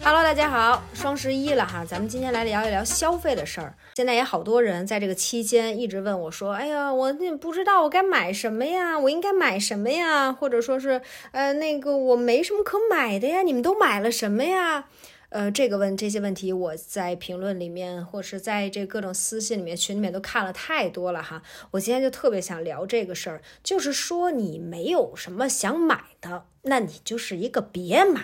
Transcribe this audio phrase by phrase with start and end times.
[0.00, 3.74] Hello，大家好，双十一了哈，咱们今天来聊一聊消费的事儿。
[3.94, 8.98] 现在也好多人在这个期间一直问我说：“哎呀，我那不知道我该买什么呀？
[8.98, 10.32] 我应该买什么呀？
[10.32, 11.00] 或者说是
[11.30, 13.42] 呃那个我没什么可买的呀？
[13.42, 14.86] 你们都买了什么呀？”
[15.30, 21.42] 呃，这个问这些问题，我在评论里面或是在这各种私信里面、群里面都看了太多了哈。
[21.70, 28.20] 我今天就特别想聊这个事儿，就是说你没有什么想买的，那你就是一个别买。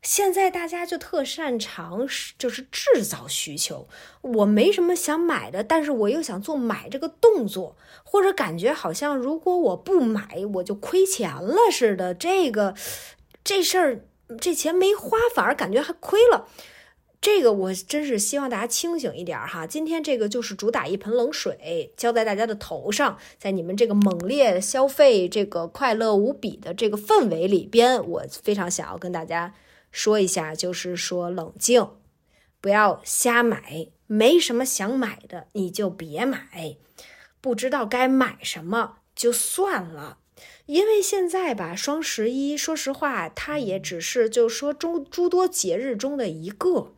[0.00, 2.06] 现在大家就特擅长
[2.38, 3.88] 就是制造需求，
[4.22, 12.74] 我没什么想买的，但是我又想做买这个动作，或者感觉好像如果我不买我就亏钱了似的，这个
[13.42, 14.04] 这事儿
[14.40, 16.46] 这钱没花反而感觉还亏了，
[17.20, 19.66] 这个我真是希望大家清醒一点哈。
[19.66, 29.52] 今天这个就是主打一盆冷水浇在大家的头上，在你们这个猛烈消费、这个快乐无比的这个氛围里边，我非常想要跟大家。
[29.98, 31.84] 说一下，就是说冷静，
[32.60, 36.76] 不要瞎买，没什么想买的你就别买，
[37.40, 40.18] 不知道该买什么就算了，
[40.66, 46.94] 因为现在吧，双十一，说实话，它也只是就说诸诸多节日中的一个。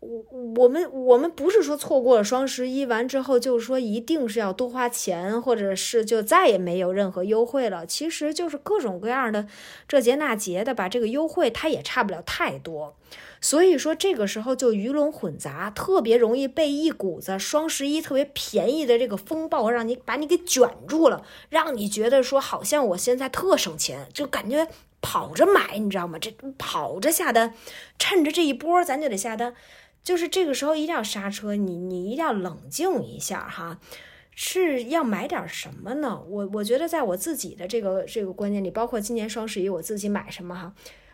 [0.00, 0.24] 我
[0.56, 7.86] 我们我们不是说错过了双十一完之后，就是说一定是要多花钱，或者是就再也没有任何优惠了。
[7.86, 9.46] 其实就是各种各样的
[9.88, 12.94] 这节那节的吧，这个优惠它也差不了太多。
[13.40, 24.68] 所以说这个时候就鱼龙混杂，特别容易被一股子双十一特别便宜的这个风暴让你把你给卷住了，让你觉得说好像我现在特省钱，就感觉
[25.00, 26.18] 跑着买，你知道吗？
[26.18, 27.54] 这跑着下单，
[27.98, 29.54] 趁着这一波咱就得下单。
[30.06, 33.80] 就是这个时候一定要刹车，你你一定要冷静一下哈，
[34.36, 36.22] 是要买点什么呢？
[36.28, 40.72] 我我觉得在我自己的这个这个观念里，包括今年双十一我自己买什么哈，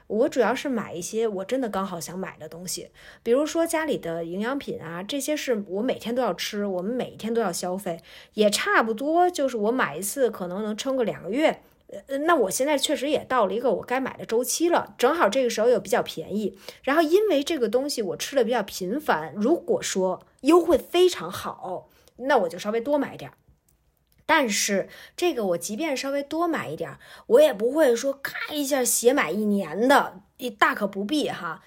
[0.08, 2.90] 我主要是买一些我真的刚好想买的东西，
[3.22, 7.98] 比如说家里的营养品啊，这些是我每天都要吃，我们每天都要消费，
[8.34, 11.62] 也差不多就是我买一次可能能撑个两个月。
[12.08, 23.36] 呃，那我现在确实也到了一个我该买的周期了，正好这个时候又比较便宜，然后因为这个东西我吃的比较频繁，如果说优惠非常好，那我就稍微多买点儿。
[24.24, 30.22] 但是这个我即便稍微多买一点儿，我也不会说咔一下写买一年的，
[30.58, 31.62] 大可不必哈。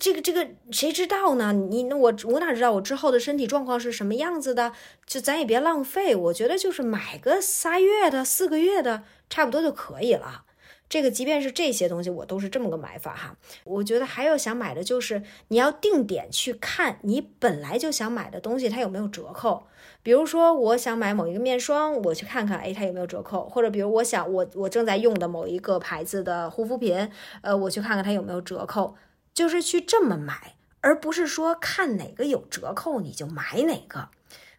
[0.00, 1.52] 这个这个谁知道呢？
[1.52, 4.72] 你那我我哪知道我之后的身体状况是什么样子的？
[5.06, 9.04] 就咱也别浪费，我觉得就是买个仨月的、四个月的。
[9.28, 10.44] 差不多就可以了。
[10.88, 13.36] 这个即便是这些东西，我都是这么个买法哈。
[13.64, 19.66] 我觉得还有想买的就是你要定点去看你本来就想买的东西，它有没有折扣。
[20.04, 23.48] 比如说，我想买某一个面霜，我去看看，哎，它有没有折扣？
[23.48, 27.10] 或者比如我想我我正在用的某一个牌子的护肤品，
[27.40, 28.94] 呃，我去看看它有没有折扣。
[29.34, 34.08] 就是去这么买，而不是说看哪个有折扣你就买哪个。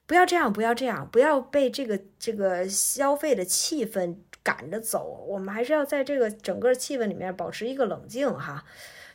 [0.05, 4.17] 不要这样，不要这样，不要被这个这个消费的气氛。
[4.47, 8.63] 赶着走，我们还是要在这个整个气氛里面保持一个冷静哈。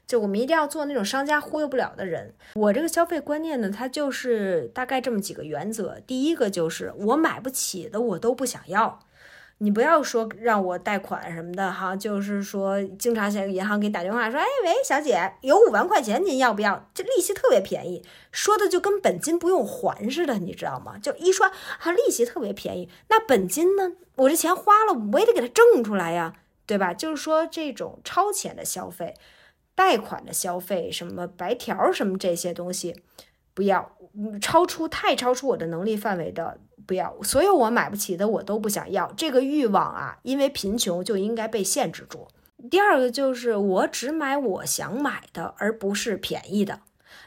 [0.06, 2.34] 就我们一定要做那种商家忽悠不了的人。
[2.54, 5.98] 我这个消费观念呢，它就是大概这么几个原则。
[6.06, 9.00] 第一个就是我买不起的，我都不想要。
[9.62, 16.90] 你不要说让我贷款什么的哈，就是说经常性银行给你打电话说，哎喂，小姐有五万块钱，您要不要？
[16.92, 20.98] 这利息特别便宜，说的就跟本金不用还似的，你知道吗？
[20.98, 21.46] 就一说
[21.78, 23.92] 啊，利息特别便宜，那本金呢？
[24.16, 26.34] 我这钱花了，我也得给它挣出来呀，
[26.66, 26.92] 对吧？
[26.92, 29.14] 就是说这种超前的消费、
[29.76, 32.96] 贷款的消费，什么白条什么这些东西，
[33.54, 33.96] 不要
[34.40, 36.58] 超出太超出我的能力范围的。
[36.86, 39.12] 不要，所有我买不起的我都不想要。
[39.16, 42.28] 这个欲望啊，因为贫穷就应该被限制住。
[42.70, 46.80] 第二个就是我只买我想买的，而不是便宜的。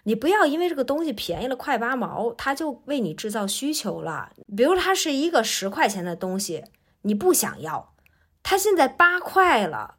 [0.03, 4.31] 你不要因为这个东西便宜了快八毛，它就为你制造需求了。
[4.55, 6.63] 比如它是一个十块钱的东西，
[7.01, 7.93] 你不想要，
[8.43, 9.95] 它现在八块了，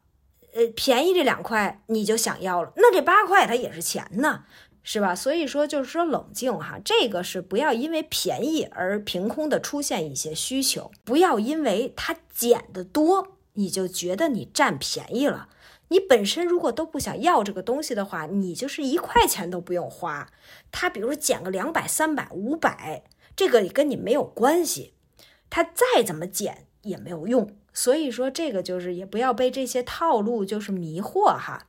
[0.55, 4.45] 呃，便宜这两块你就想要了，那这八块它也是钱呢。
[4.89, 5.13] 是吧？
[5.13, 15.49] 所以说就是说冷静哈，这个是不要因为便宜而凭空的出现一些需求，不要因为它减的多，你就觉得你占便宜了。
[15.89, 20.29] 你本身如果都不想要这个东西的话，你就是一块钱都不用花。
[20.71, 23.03] 它比如说减个两百、三百、五百，
[23.35, 24.93] 这个跟你没有关系，
[25.49, 27.53] 它再怎么减也没有用。
[27.73, 31.67] 所以说这个就是也不要被这些套路就是迷惑哈。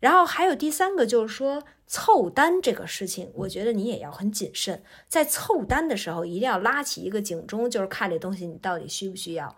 [0.00, 1.62] 然后还有第三个就是说。
[1.92, 4.80] 凑单这个事情，我觉得你也要很谨慎。
[5.08, 9.56] 在凑单的时候，一定要拉起一个警钟，就是看这东西你到底需不需要。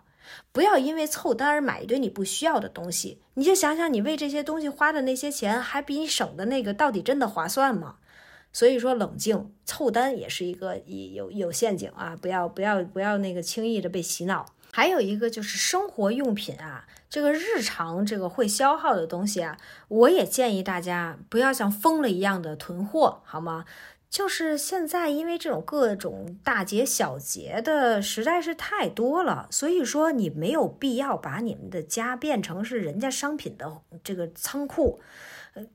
[0.51, 3.19] 不要因为凑单而买一堆你不需要的东西。
[3.35, 7.97] 你就想想，你为这些东西花的那些钱，还比你省的那个到底真的划算吗？
[8.51, 12.17] 所以说，冷静凑单也是一个有有陷阱啊！
[12.19, 14.47] 不要不要不要那个轻易的被洗脑。
[14.75, 19.55] 还有一个就是生活用品啊，这个日常这个会消耗的东西啊，
[19.87, 23.65] 我也建议大家不要像疯了一样的囤货，好吗？
[24.09, 34.99] 就是现在，因为这种各种大节小节的实在是太多了，所以说你没有必要把你们的家变成是人家商品的这个仓库，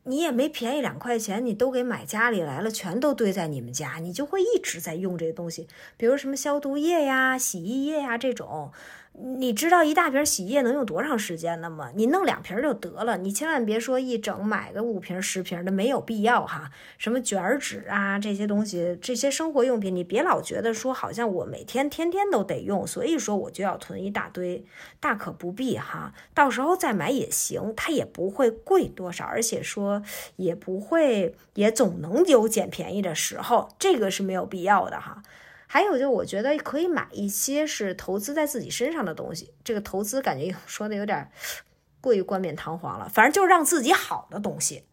[0.04, 8.72] 你也没便宜两块钱，你都给买家里来了，全都堆在你们家，你就会一直在用这些东西，比如什么消毒液呀、洗衣液呀这种。
[9.20, 11.90] 你知道一大瓶洗衣液能用多长时间的吗？
[11.96, 16.70] 你弄两瓶就得了，你千万别说一整买个五瓶十瓶的，没有必要哈。
[16.98, 24.64] 什么卷纸啊这些东西，这些生活用品，你别老觉得说好像我每天天天都得用，所以说我就要囤一大堆，
[25.00, 26.14] 大可不必哈。
[26.32, 30.02] 到时候再买也行，它也不会贵多少，而且说
[30.36, 35.22] 也不会，也总能有捡便宜的时候，这个是没有必要的哈。
[35.66, 41.30] 还有就我觉得可以买一些是投资在自己身上的东西，这个投资感觉说的有点
[42.00, 44.84] 过于冠冕堂皇了，反正就是让自己好的东西，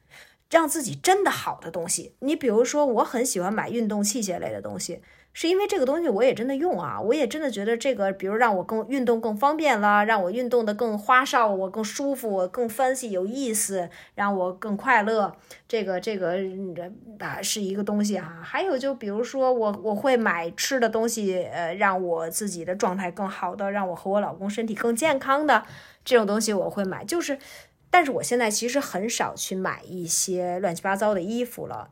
[0.56, 2.14] 让自己真的好的东西。
[2.20, 5.02] 你比如说，我很喜欢买运动器械类的东西。
[5.38, 15.36] 是因为这个东西我也真的用啊，我也真的觉得这个，比如让我更运动更方便了，让我运动的更花哨，我更舒服，我更分析有意思，让我更快乐。
[15.68, 16.40] 这个这个
[17.20, 18.40] 啊是一个东西哈。
[18.42, 25.66] 还有就比如说我我会买吃的东西，呃，让我自己的状态更好的，让我和我老公身体更健康的
[26.06, 27.04] 这种东西我会买。
[27.04, 27.38] 就是，
[27.96, 31.92] 但是我现在其实很少去买一些乱七八糟的衣服了。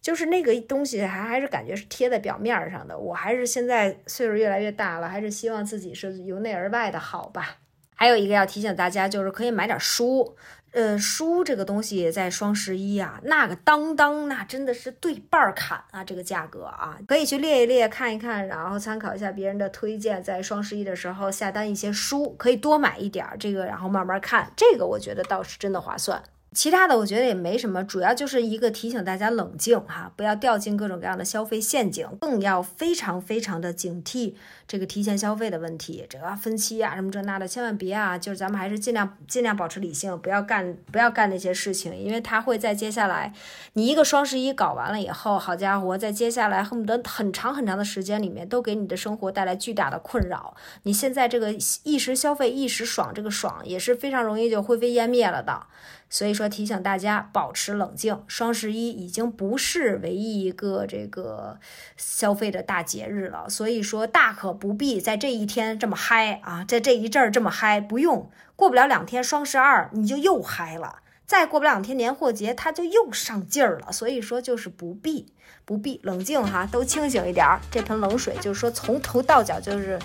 [0.00, 7.58] 就是那个东西还还是感觉是贴在表面上的，我还是现在岁数越来越大了，还是希望自己是由内而外的好吧。
[7.94, 10.34] 还有一个要提醒大家，就是可以买点书，
[10.72, 26.22] 呃，书这个东西在双十一啊，那个当当那真的是对半砍啊，这个价格啊，可以去列一列看一看，然后参考一下别人的推荐，在双十一的时候下单一些书，可以多买一点儿这个，然后慢慢看，这个我觉得倒是真的划算。
[26.54, 34.34] 其他的我觉得也没什么，主要就是一个提醒大家冷静哈，不要掉进各种各样的消费陷阱，更要非常非常的警惕
[34.68, 38.18] 这个提前消费的问题，这个分期啊什么这那的，千万别啊！
[38.18, 43.32] 就是咱们还是尽量尽量保持理性，不要干不要干那些事情，因为它会在接下来
[43.72, 50.54] 你一个双十一搞完了以后，好家伙，在接下来恨不得很长很长的时间里面都给你的生活带来巨大的困扰。
[50.82, 55.66] 你现在这个一时消费一时爽，这个爽也是非常容易就灰飞烟灭了的。
[56.08, 58.22] 所以说，说提醒大家保持冷静。
[58.26, 61.58] 双十一已经不是唯一一个这个
[61.96, 70.96] 消费的大节日了，所以说大可不必在这一天这么嗨啊，在这一阵儿这么嗨，不用过不了两天双十二你就又嗨了，
[71.26, 73.92] 再过不了两天年货节它就又上劲儿了。
[73.92, 75.32] 所以说就是不必
[75.64, 77.60] 不必冷静哈，都清醒一点儿。
[77.70, 79.98] 这盆冷水就是说从头到脚就是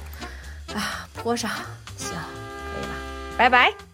[0.73, 1.49] 啊泼上，
[1.97, 2.93] 行，可以了，
[3.37, 3.86] 拜拜。